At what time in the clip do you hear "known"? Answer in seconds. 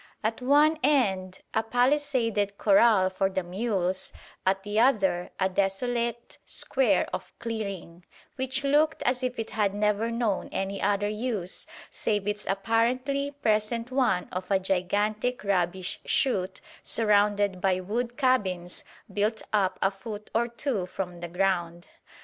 10.09-10.49